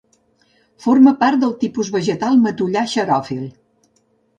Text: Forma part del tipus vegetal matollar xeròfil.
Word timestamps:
Forma 0.85 1.13
part 1.21 1.39
del 1.45 1.55
tipus 1.65 1.95
vegetal 1.99 2.43
matollar 2.49 2.87
xeròfil. 2.97 3.51